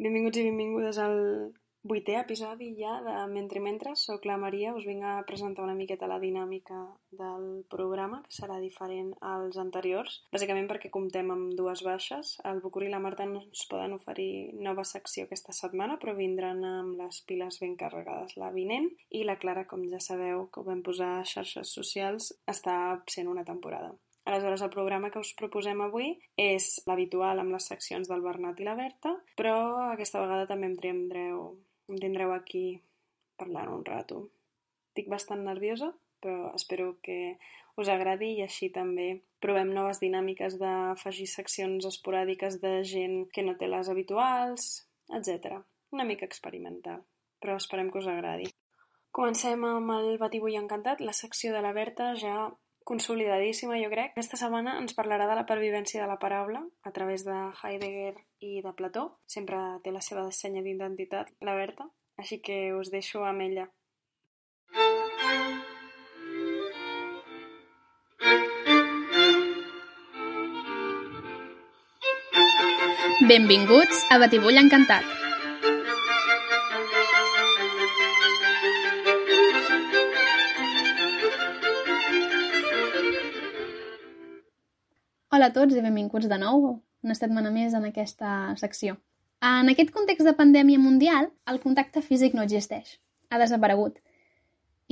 [0.00, 1.18] Benvinguts i benvingudes al
[1.90, 3.90] vuitè episodi ja de Mentre Mentre.
[4.00, 6.78] Soc la Maria, us vinc a presentar una miqueta la dinàmica
[7.18, 7.44] del
[7.74, 12.32] programa, que serà diferent als anteriors, bàsicament perquè comptem amb dues baixes.
[12.48, 14.32] El Bucur i la Marta no ens poden oferir
[14.70, 18.88] nova secció aquesta setmana, però vindran amb les piles ben carregades la vinent.
[19.12, 23.28] I la Clara, com ja sabeu, que ho vam posar a xarxes socials, està absent
[23.28, 23.92] una temporada.
[24.28, 28.66] Aleshores, el programa que us proposem avui és l'habitual amb les seccions del Bernat i
[28.66, 29.56] la Berta, però
[29.86, 31.40] aquesta vegada també em tindreu,
[31.88, 32.64] em tindreu aquí
[33.40, 34.26] parlant un rato.
[34.90, 37.38] Estic bastant nerviosa, però espero que
[37.80, 39.08] us agradi i així també
[39.40, 44.70] provem noves dinàmiques d'afegir seccions esporàdiques de gent que no té les habituals,
[45.16, 45.62] etc.
[45.96, 47.06] Una mica experimental,
[47.40, 48.50] però esperem que us agradi.
[49.16, 51.00] Comencem amb el batibull encantat.
[51.00, 52.50] La secció de la Berta ja
[52.84, 54.12] consolidadíssima, jo crec.
[54.14, 58.60] Aquesta setmana ens parlarà de la pervivència de la paraula a través de Heidegger i
[58.64, 59.04] de Plató.
[59.26, 63.68] Sempre té la seva senya d'identitat, la Berta, així que us deixo amb ella.
[73.30, 75.29] Benvinguts a Batibull Encantat.
[85.40, 86.64] Hola a tots i benvinguts de nou
[87.00, 88.98] una setmana més en aquesta secció.
[89.40, 92.90] En aquest context de pandèmia mundial, el contacte físic no existeix.
[93.32, 93.94] Ha desaparegut.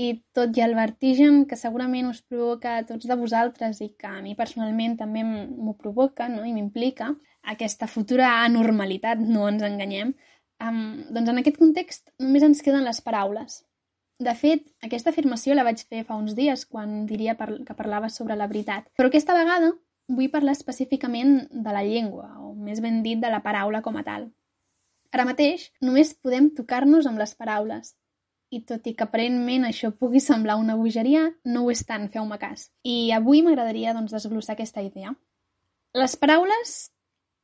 [0.00, 4.08] I tot i el vertigen que segurament us provoca a tots de vosaltres i que
[4.08, 6.46] a mi personalment també m'ho provoca no?
[6.48, 7.10] i m'implica,
[7.54, 10.14] aquesta futura anormalitat, no ens enganyem,
[10.64, 10.78] um,
[11.10, 13.58] doncs en aquest context només ens queden les paraules.
[14.16, 18.40] De fet, aquesta afirmació la vaig fer fa uns dies quan diria que parlava sobre
[18.40, 18.88] la veritat.
[18.96, 19.74] Però aquesta vegada
[20.08, 24.04] vull parlar específicament de la llengua, o més ben dit de la paraula com a
[24.06, 24.28] tal.
[25.12, 27.94] Ara mateix només podem tocar-nos amb les paraules,
[28.50, 32.38] i tot i que aparentment això pugui semblar una bogeria, no ho és tant, feu-me
[32.40, 32.68] cas.
[32.82, 35.12] I avui m'agradaria doncs, desglossar aquesta idea.
[35.96, 36.76] Les paraules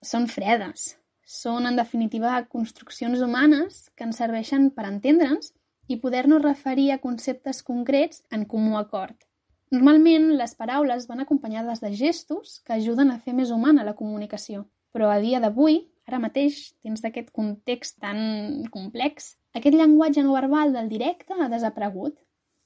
[0.05, 5.53] són fredes, són en definitiva construccions humanes que ens serveixen per entendre'ns
[5.89, 9.17] i poder-nos referir a conceptes concrets en comú acord.
[9.75, 14.69] Normalment, les paraules van acompanyades de gestos que ajuden a fer més humana la comunicació.
[14.95, 20.77] Però a dia d'avui, ara mateix, dins d'aquest context tan complex, aquest llenguatge no verbal
[20.77, 22.15] del directe ha desaparegut.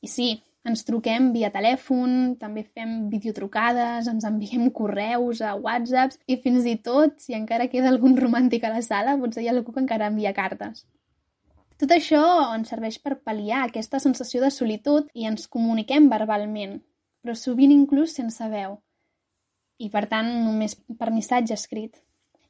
[0.04, 0.28] I sí,
[0.68, 6.76] ens truquem via telèfon, també fem videotrucades, ens enviem correus a whatsapps i fins i
[6.90, 10.10] tot, si encara queda algun romàntic a la sala, potser hi ha algú que encara
[10.12, 10.84] envia cartes.
[11.78, 12.20] Tot això
[12.56, 16.80] ens serveix per pal·liar aquesta sensació de solitud i ens comuniquem verbalment,
[17.22, 18.78] però sovint inclús sense veu,
[19.78, 21.98] i per tant només per missatge escrit.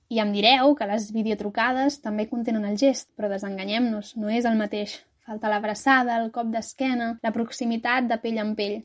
[0.08, 4.56] I em direu que les videotrucades també contenen el gest, però desenganyem-nos, no és el
[4.56, 4.94] mateix.
[5.28, 8.78] Falta l'abraçada, el cop d'esquena, la proximitat de pell en pell.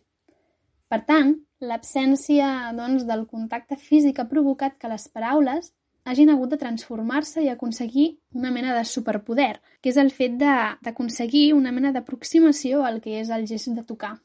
[0.92, 1.32] Per tant,
[1.64, 5.72] l'absència doncs, del contacte físic ha provocat que les paraules
[6.04, 11.54] hagin hagut de transformar-se i aconseguir una mena de superpoder, que és el fet d'aconseguir
[11.56, 14.18] una mena d'aproximació al que és el gest de tocar.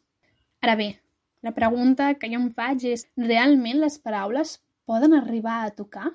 [0.60, 0.96] Ara bé,
[1.42, 6.12] la pregunta que jo em faig és, realment les paraules poden arribar a tocar?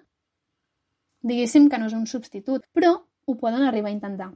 [1.24, 4.34] Diguéssim que no és un substitut, però ho poden arribar a intentar.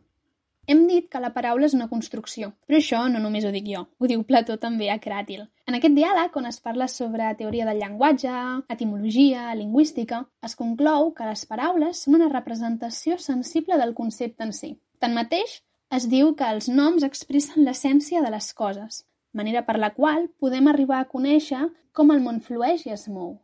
[0.68, 3.86] Hem dit que la paraula és una construcció, però això no només ho dic jo,
[3.88, 5.46] ho diu Plató també a Cràtil.
[5.68, 8.34] En aquest diàleg, on es parla sobre teoria del llenguatge,
[8.76, 14.74] etimologia, lingüística, es conclou que les paraules són una representació sensible del concepte en si.
[15.00, 15.62] Tanmateix,
[15.92, 20.68] es diu que els noms expressen l'essència de les coses manera per la qual podem
[20.68, 23.38] arribar a conèixer com el món flueix i es mou.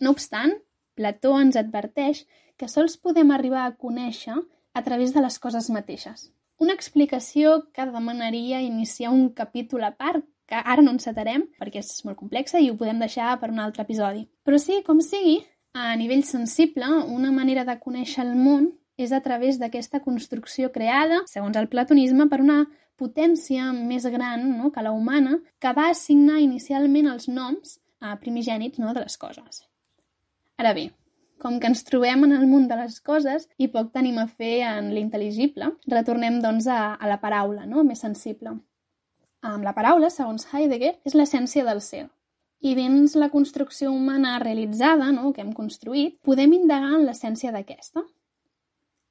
[0.00, 0.56] No obstant,
[0.94, 2.24] Plató ens adverteix
[2.58, 4.36] que sols podem arribar a conèixer
[4.74, 6.30] a través de les coses mateixes.
[6.58, 12.04] Una explicació que demanaria iniciar un capítol a part, que ara no encetarem perquè és
[12.04, 14.26] molt complexa i ho podem deixar per un altre episodi.
[14.44, 15.38] Però sí, com sigui,
[15.74, 21.24] a nivell sensible, una manera de conèixer el món és a través d'aquesta construcció creada,
[21.26, 22.60] segons el platonisme, per una
[23.00, 28.78] potència més gran no, que la humana que va assignar inicialment els noms a primigènits
[28.82, 29.64] no, de les coses.
[30.60, 30.88] Ara bé,
[31.42, 34.54] com que ens trobem en el món de les coses i poc tenim a fer
[34.68, 37.84] en l'intel·ligible, retornem doncs a, a la paraula, no?
[37.84, 38.54] més sensible.
[39.44, 42.06] Amb la paraula, segons Heidegger, és l'essència del ser.
[42.64, 48.06] I dins la construcció humana realitzada, no, que hem construït, podem indagar en l'essència d'aquesta.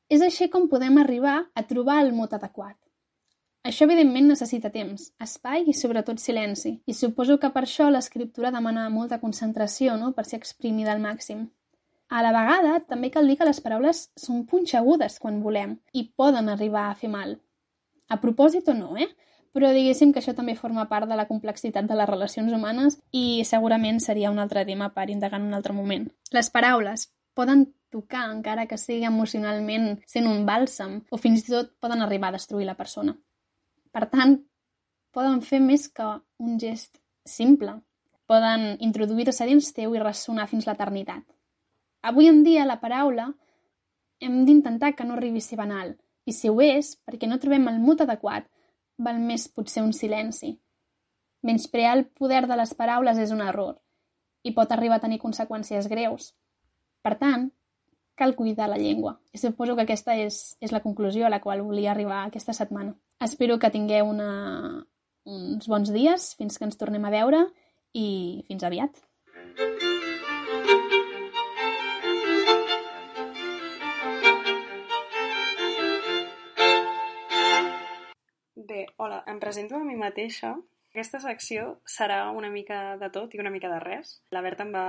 [0.09, 2.77] És així com podem arribar a trobar el mot adequat.
[3.63, 8.89] Això evidentment necessita temps, espai i sobretot silenci, i suposo que per això l'escriptura demana
[8.91, 10.11] molta concentració no?
[10.17, 11.45] per ser exprimida al màxim.
[12.11, 16.51] A la vegada, també cal dir que les paraules són punxegudes quan volem i poden
[16.51, 17.37] arribar a fer mal.
[18.11, 19.07] A propòsit o no, eh?
[19.55, 23.45] Però diguéssim que això també forma part de la complexitat de les relacions humanes i
[23.47, 26.09] segurament seria un altre tema per indagar en un altre moment.
[26.35, 31.77] Les paraules poden tocar encara que sigui emocionalment sent un bàlsam o fins i tot
[31.79, 33.15] poden arribar a destruir la persona.
[33.93, 34.37] Per tant,
[35.13, 36.07] poden fer més que
[36.41, 36.97] un gest
[37.29, 37.75] simple.
[38.29, 41.23] Poden introduir-se dins teu i ressonar fins l'eternitat.
[42.09, 43.29] Avui en dia la paraula
[44.23, 45.93] hem d'intentar que no arribi a ser banal,
[46.25, 48.47] i si ho és, perquè no trobem el mot adequat,
[48.97, 50.53] val més potser un silenci.
[51.43, 53.75] Menysprear el poder de les paraules és un error
[54.43, 56.31] i pot arribar a tenir conseqüències greus.
[57.03, 57.49] Per tant,
[58.15, 59.19] cal cuidar la llengua.
[59.33, 62.95] I suposo que aquesta és, és la conclusió a la qual volia arribar aquesta setmana.
[63.19, 64.85] Espero que tingueu una,
[65.25, 67.47] uns bons dies fins que ens tornem a veure
[67.93, 69.01] i fins aviat.
[78.55, 80.55] Bé, hola, em presento a mi mateixa.
[80.93, 84.19] Aquesta secció serà una mica de tot i una mica de res.
[84.29, 84.87] La Berta em va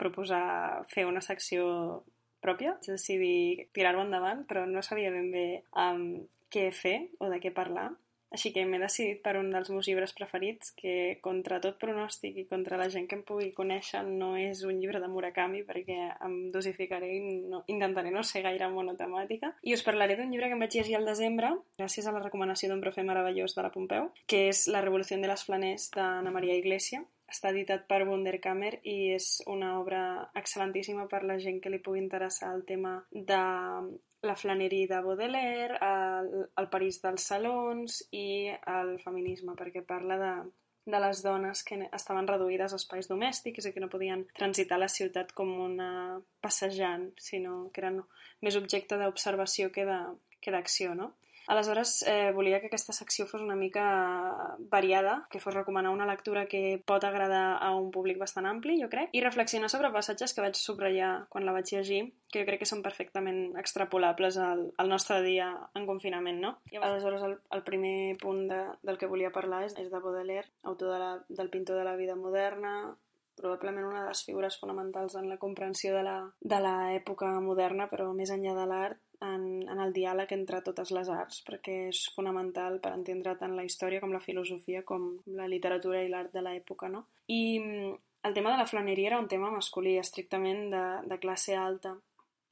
[0.00, 2.02] proposar fer una secció
[2.44, 7.40] pròpia, vaig decidir tirar-ho endavant, però no sabia ben bé um, què fer o de
[7.42, 7.90] què parlar.
[8.34, 12.46] Així que m'he decidit per un dels meus llibres preferits, que contra tot pronòstic i
[12.50, 16.34] contra la gent que em pugui conèixer no és un llibre de Murakami, perquè em
[16.54, 17.20] dosificaré i
[17.52, 19.52] no, intentaré no ser gaire monotemàtica.
[19.62, 22.72] I us parlaré d'un llibre que em vaig llegir al desembre, gràcies a la recomanació
[22.72, 26.58] d'un profe meravellós de la Pompeu, que és La revolució de les flaners d'Anna Maria
[26.58, 30.00] Iglesia, està editat per Wunderkammer i és una obra
[30.40, 33.40] excel·lentíssima per la gent que li pugui interessar el tema de
[34.24, 36.28] la flaneria de Baudelaire, el,
[36.60, 40.34] el París dels salons i el feminisme, perquè parla de,
[40.86, 44.90] de les dones que estaven reduïdes a espais domèstics i que no podien transitar la
[44.92, 45.90] ciutat com una
[46.44, 48.00] passejant, sinó que eren
[48.44, 51.14] més objecte d'observació que d'acció, no?
[51.46, 53.84] Aleshores, eh, volia que aquesta secció fos una mica
[54.72, 58.88] variada, que fos recomanar una lectura que pot agradar a un públic bastant ampli, jo
[58.88, 62.00] crec, i reflexionar sobre passatges que vaig subratllar quan la vaig llegir,
[62.32, 66.56] que jo crec que són perfectament extrapolables al, al nostre dia en confinament, no?
[66.72, 70.48] I aleshores el, el primer punt de, del que volia parlar és, és de Baudelaire,
[70.64, 72.94] autor de la, del pintor de la vida moderna,
[73.36, 78.54] probablement una de les figures fonamentals en la comprensió de l'època moderna, però més enllà
[78.58, 83.36] de l'art, en, en el diàleg entre totes les arts, perquè és fonamental per entendre
[83.40, 87.06] tant la història com la filosofia com la literatura i l'art de l'època, no?
[87.26, 87.94] I mm,
[88.28, 91.94] el tema de la flaneria era un tema masculí, estrictament de, de classe alta,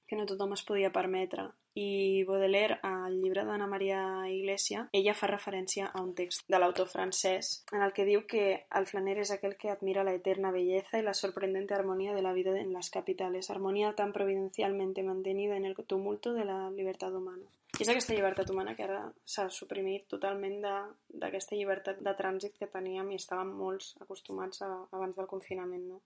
[0.08, 5.30] que no tothom es podia permetre i Baudelaire, al llibre d'Anna Maria Iglesia, ella fa
[5.30, 8.44] referència a un text de l'autor francès en el que diu que
[8.78, 12.32] el flaner és aquel que admira la eterna belleza y la sorprendente armonía de la
[12.32, 17.48] vida en las capitales, armonía tan providencialmente mantenida en el tumulto de la libertad humana.
[17.80, 22.68] I és aquesta llibertat humana que ara s'ha suprimit totalment d'aquesta llibertat de trànsit que
[22.68, 26.02] teníem i estàvem molts acostumats a, abans del confinament, no?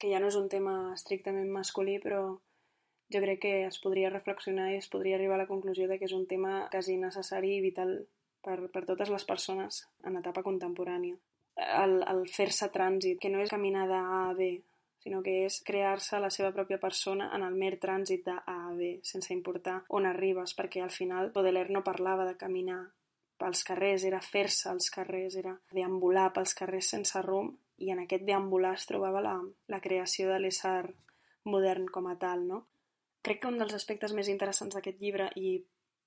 [0.00, 2.22] Que ja no és un tema estrictament masculí, però
[3.14, 6.08] jo crec que es podria reflexionar i es podria arribar a la conclusió de que
[6.08, 7.94] és un tema quasi necessari i vital
[8.42, 11.16] per, per totes les persones en etapa contemporània.
[11.54, 14.54] El, el fer-se trànsit, que no és caminar de A a B,
[15.02, 18.74] sinó que és crear-se la seva pròpia persona en el mer trànsit de A a
[18.78, 22.80] B, sense importar on arribes, perquè al final Baudelaire no parlava de caminar
[23.42, 28.22] pels carrers, era fer-se als carrers, era deambular pels carrers sense rumb, i en aquest
[28.28, 29.34] deambular es trobava la,
[29.66, 30.92] la creació de l'ésser
[31.50, 32.60] modern com a tal, no?
[33.22, 35.56] Crec que un dels aspectes més interessants d'aquest llibre i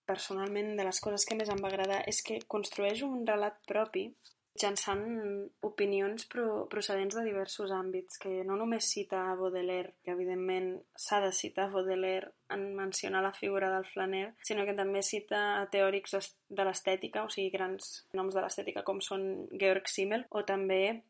[0.05, 4.09] personalment de les coses que més em va agradar és que construeix un relat propi
[4.55, 10.69] mitjançant opinions pro procedents de diversos àmbits, que no només cita a Baudelaire, que evidentment
[10.95, 16.15] s'ha de citar Baudelaire en mencionar la figura del flaner, sinó que també cita teòrics
[16.47, 21.03] de l'estètica, o sigui, grans noms de l'estètica com són Georg Simmel, o també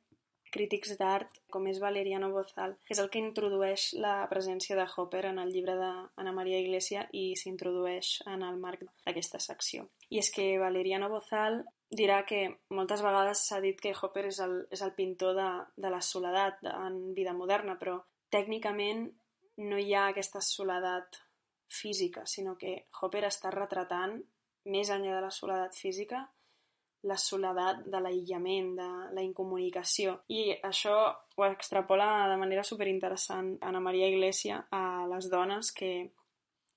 [0.55, 5.25] crítics d'art com és Valeriano Bozal, que és el que introdueix la presència de Hopper
[5.29, 9.89] en el llibre d'Anna Maria Iglesia i s'introdueix en el marc d'aquesta secció.
[10.09, 12.41] I és que Valeriano Bozal dirà que
[12.73, 16.63] moltes vegades s'ha dit que Hopper és el, és el pintor de, de la soledat
[16.71, 17.99] en vida moderna, però
[18.33, 19.05] tècnicament
[19.63, 21.21] no hi ha aquesta soledat
[21.71, 24.17] física, sinó que Hopper està retratant,
[24.65, 26.25] més enllà de la soledat física,
[27.05, 30.17] la soledat de l'aïllament, de la incomunicació.
[30.33, 30.95] I això
[31.37, 35.91] ho extrapola de manera superinteressant Ana Maria Iglesia a les dones que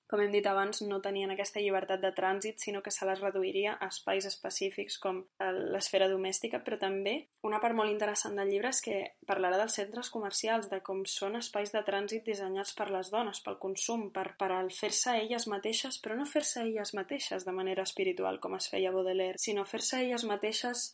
[0.09, 3.75] com hem dit abans, no tenien aquesta llibertat de trànsit, sinó que se les reduiria
[3.77, 5.21] a espais específics com
[5.69, 7.13] l'esfera domèstica, però també
[7.45, 8.97] una part molt interessant del llibre és que
[9.29, 13.59] parlarà dels centres comercials, de com són espais de trànsit dissenyats per les dones, pel
[13.61, 18.41] consum, per, per al fer-se elles mateixes, però no fer-se elles mateixes de manera espiritual,
[18.41, 20.89] com es feia Baudelaire, sinó fer-se elles mateixes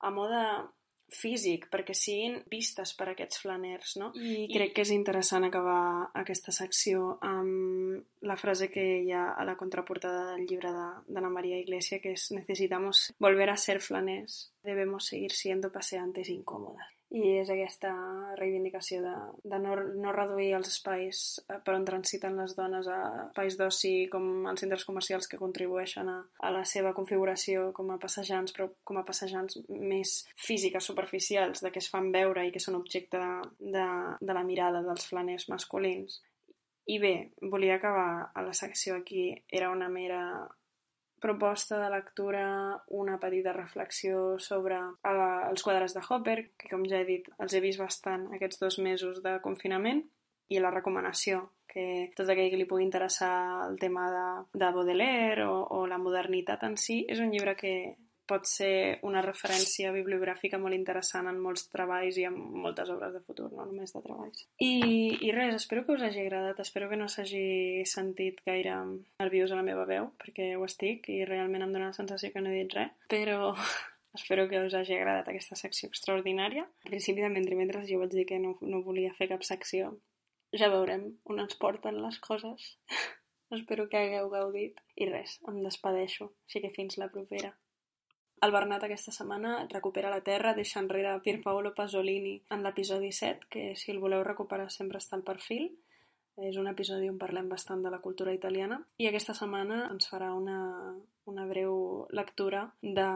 [0.00, 0.44] a mode
[1.12, 4.10] físic, perquè siguin vistes per aquests flaners, no?
[4.14, 9.46] I crec que és interessant acabar aquesta secció amb la frase que hi ha a
[9.48, 14.52] la contraportada del llibre de, la Maria Iglesia, que és Necesitamos volver a ser flaners,
[14.62, 17.90] debemos seguir siendo paseantes incómodas i és aquesta
[18.36, 19.14] reivindicació de,
[19.48, 23.92] de no, no reduir els espais eh, per on transiten les dones a espais d'oci
[24.12, 28.68] com els centres comercials que contribueixen a, a la seva configuració com a passejants, però
[28.84, 33.20] com a passejants més físiques, superficials, de què es fan veure i que són objecte
[33.22, 33.32] de,
[33.78, 33.86] de,
[34.20, 36.20] de la mirada dels flaners masculins.
[36.88, 37.14] I bé,
[37.52, 39.30] volia acabar a la secció aquí.
[39.48, 40.22] Era una mera
[41.20, 42.44] proposta de lectura
[42.94, 47.62] una petita reflexió sobre els quadres de Hopper, que com ja he dit els he
[47.64, 50.04] vist bastant aquests dos mesos de confinament,
[50.48, 55.44] i la recomanació que tot aquell que li pugui interessar el tema de, de Baudelaire
[55.44, 57.72] o, o la modernitat en si, és un llibre que,
[58.28, 63.22] pot ser una referència bibliogràfica molt interessant en molts treballs i en moltes obres de
[63.24, 64.46] futur, no només de treballs.
[64.64, 64.72] I,
[65.24, 68.76] i res, espero que us hagi agradat, espero que no s'hagi sentit gaire
[69.22, 72.44] nerviós a la meva veu, perquè ho estic i realment em dóna la sensació que
[72.44, 73.54] no he dit res, però
[74.18, 76.66] espero que us hagi agradat aquesta secció extraordinària.
[76.84, 79.94] Al principi de mentre jo vaig dir que no, no volia fer cap secció.
[80.56, 82.74] Ja veurem on ens porten les coses.
[83.56, 84.80] espero que hagueu gaudit.
[84.96, 87.54] I res, em despedeixo, així que fins la propera.
[88.40, 93.62] El Bernat aquesta setmana recupera la Terra, deixa enrere Pierpaolo Pasolini en l'episodi 7, que
[93.74, 95.72] si el voleu recuperar sempre està al perfil.
[96.38, 98.78] És un episodi on parlem bastant de la cultura italiana.
[99.02, 100.58] I aquesta setmana ens farà una,
[101.26, 103.08] una breu lectura de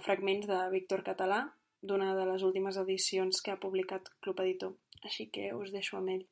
[0.00, 1.42] fragments de Víctor Català,
[1.82, 4.72] d'una de les últimes edicions que ha publicat Club Editor.
[5.04, 6.24] Així que us deixo amb ell.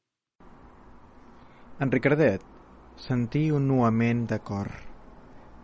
[1.80, 2.40] En Ricardet
[2.96, 4.72] sentí un nuament de cor.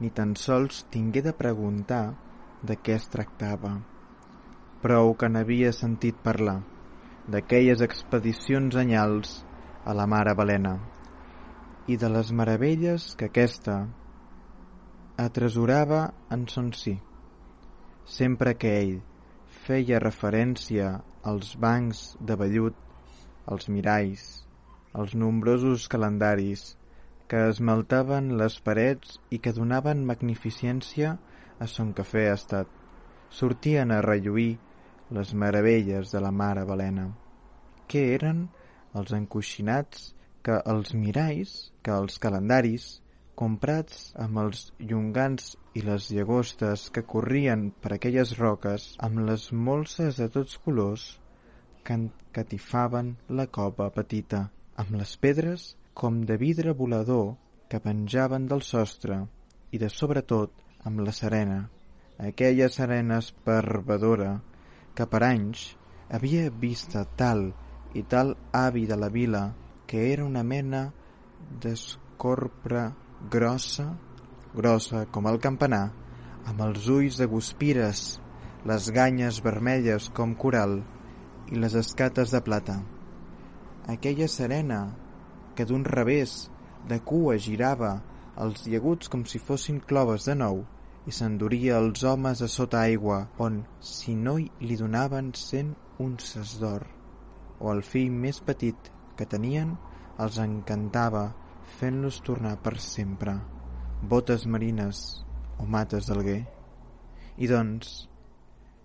[0.04, 2.25] Ni tan sols tingué de preguntar
[2.62, 3.72] de què es tractava.
[4.82, 6.60] Prou que n'havia sentit parlar,
[7.28, 9.40] d'aquelles expedicions anyals
[9.84, 10.76] a la mare Balena,
[11.86, 13.76] i de les meravelles que aquesta
[15.26, 16.96] atresorava en son si.
[18.06, 18.96] Sempre que ell
[19.66, 20.90] feia referència
[21.26, 22.76] als bancs de vellut,
[23.46, 24.26] als miralls,
[24.92, 26.74] als nombrosos calendaris
[27.30, 31.16] que esmaltaven les parets i que donaven magnificència
[31.58, 32.68] a son cafè estat,
[33.30, 34.58] sortien a relluir
[35.16, 37.06] les meravelles de la mare Balena.
[37.86, 38.46] Què eren
[38.98, 40.12] els encoixinats
[40.46, 42.86] que els miralls, que els calendaris,
[43.36, 50.20] comprats amb els llongans i les llagostes que corrien per aquelles roques amb les molses
[50.22, 51.06] de tots colors
[51.86, 51.98] que
[52.36, 54.46] catifaven la copa petita,
[54.80, 57.34] amb les pedres com de vidre volador
[57.68, 59.20] que penjaven del sostre
[59.76, 61.68] i de sobretot amb la serena,
[62.22, 64.36] aquella serena esparvedora
[64.94, 65.72] que per anys
[66.14, 67.48] havia vista tal
[67.98, 69.48] i tal avi de la vila
[69.90, 70.84] que era una mena
[71.62, 72.84] d'escorpra
[73.34, 73.88] grossa,
[74.54, 75.90] grossa com el campanar,
[76.46, 78.20] amb els ulls de guspires,
[78.62, 80.78] les ganyes vermelles com coral
[81.50, 82.78] i les escates de plata.
[83.90, 84.80] Aquella serena
[85.58, 86.46] que d'un revés
[86.86, 87.96] de cua girava
[88.38, 90.62] els llaguts com si fossin cloves de nou
[91.06, 96.82] i s'enduria els homes a sota aigua, on, si no li donaven cent unces d'or,
[97.62, 99.76] o el fill més petit que tenien,
[100.18, 101.28] els encantava
[101.78, 103.36] fent-los tornar per sempre,
[104.02, 105.02] botes marines
[105.62, 106.42] o mates d'alguer.
[107.38, 107.92] I doncs,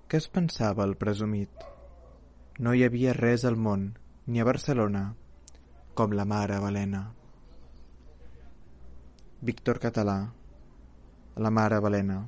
[0.07, 1.65] què es pensava el presumit?
[2.59, 3.87] No hi havia res al món,
[4.27, 5.07] ni a Barcelona,
[5.95, 7.01] com la mare Balena.
[9.41, 10.19] Víctor Català
[11.35, 12.21] la mare Balena.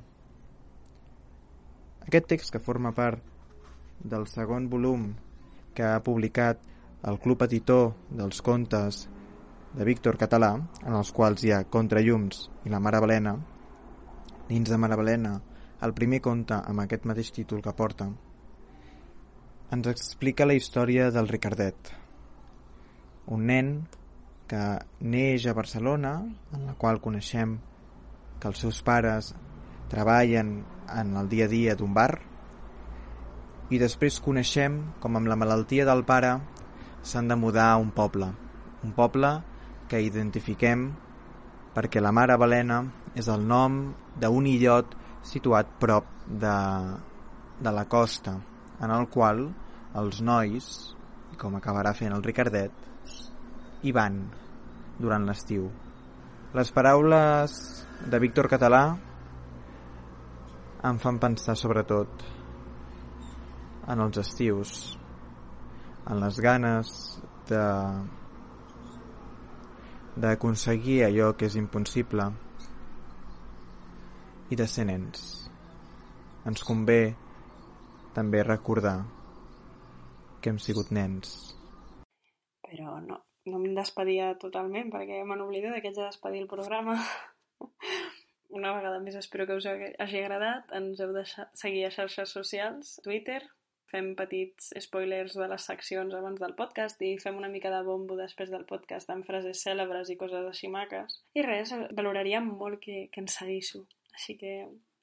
[2.06, 3.22] Aquest text, que forma part
[4.00, 5.10] del segon volum
[5.74, 6.60] que ha publicat
[7.04, 9.04] el Club Editor dels contes
[9.74, 10.52] de Víctor Català,
[10.84, 13.34] en els quals hi ha Contrallums i la Mare Balena,
[14.48, 15.34] dins de Mare Balena,
[15.82, 18.08] el primer conte amb aquest mateix títol que porta,
[19.74, 21.92] ens explica la història del Ricardet,
[23.26, 23.76] un nen
[24.48, 24.64] que
[25.00, 26.18] neix a Barcelona,
[26.54, 27.58] en la qual coneixem
[28.44, 29.30] que els seus pares
[29.88, 30.58] treballen
[30.92, 32.10] en el dia a dia d'un bar
[33.72, 36.34] i després coneixem com amb la malaltia del pare
[37.00, 38.28] s'han de mudar a un poble,
[38.84, 39.30] un poble
[39.88, 40.90] que identifiquem
[41.72, 42.82] perquè la Mare Balena
[43.16, 43.78] és el nom
[44.20, 44.92] d'un illot
[45.24, 46.58] situat prop de,
[47.64, 48.36] de la costa,
[48.84, 49.46] en el qual
[49.96, 50.68] els nois,
[51.40, 52.76] com acabarà fent el Ricardet,
[53.80, 54.20] hi van
[55.00, 55.70] durant l'estiu.
[56.54, 57.56] Les paraules
[58.04, 58.82] de Víctor Català
[60.84, 62.24] em fan pensar sobretot
[63.88, 64.74] en els estius,
[66.10, 66.92] en les ganes
[67.48, 67.64] de
[70.14, 72.28] d'aconseguir allò que és impossible
[74.52, 75.24] i de ser nens.
[76.46, 77.00] Ens convé
[78.14, 78.98] també recordar
[80.40, 81.56] que hem sigut nens.
[82.68, 86.52] Però no, no em despedia totalment perquè me n'oblido de que haig de despedir el
[86.52, 87.00] programa.
[88.54, 90.70] Una vegada més espero que us hagi agradat.
[90.76, 93.40] Ens heu de seguir a xarxes socials, Twitter,
[93.94, 98.16] fem petits spoilers de les seccions abans del podcast i fem una mica de bombo
[98.18, 101.20] després del podcast amb frases cèlebres i coses així maques.
[101.38, 103.84] I res, valoraríem molt que, que ens seguíssiu.
[104.14, 104.56] Així que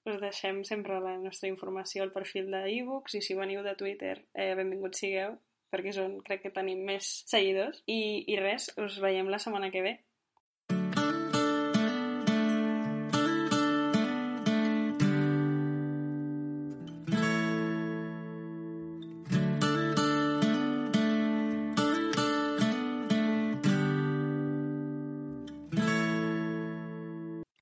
[0.10, 4.18] us deixem sempre la nostra informació al perfil de e-books i si veniu de Twitter,
[4.34, 5.38] eh, benvinguts sigueu,
[5.72, 7.84] perquè és on crec que tenim més seguidors.
[7.88, 10.00] I, I res, us veiem la setmana que ve.